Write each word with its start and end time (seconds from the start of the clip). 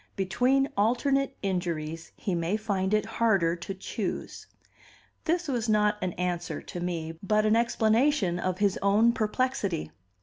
"Between 0.15 0.67
alternate 0.75 1.37
injuries 1.43 2.11
he 2.17 2.33
may 2.33 2.57
find 2.57 2.91
it 2.91 3.05
harder 3.05 3.55
to 3.57 3.75
choose." 3.75 4.47
This 5.25 5.47
was 5.47 5.69
not 5.69 5.99
an 6.01 6.13
answer 6.13 6.59
to 6.59 6.79
me, 6.79 7.19
but 7.21 7.45
an 7.45 7.55
explanation 7.55 8.39
of 8.39 8.57
his 8.57 8.79
own 8.81 9.13
perplexity. 9.13 9.91